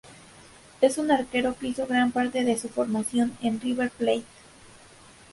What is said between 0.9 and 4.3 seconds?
un arquero que hizo gran parte de su formación en River Plate.